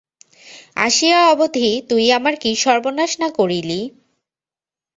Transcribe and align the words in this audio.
আসিয়া 0.77 1.19
অবধি 1.31 1.69
তুই 1.89 2.05
আমার 2.17 2.33
কী 2.39 2.51
সর্বনাশ 2.63 3.11
না 3.21 3.27
করিলি? 3.37 3.79